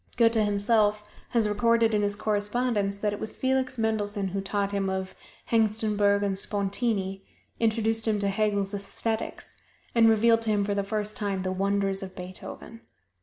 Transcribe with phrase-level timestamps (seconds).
[0.17, 4.89] Goethe himself has recorded in his correspondence that it was Felix Mendelssohn who taught him
[4.89, 5.13] of
[5.51, 7.23] Hengstenberg and Spontini,
[7.59, 9.57] introduced him to Hegel's "Æsthetics,"
[9.93, 12.81] and revealed to him for the first time the wonders of Beethoven.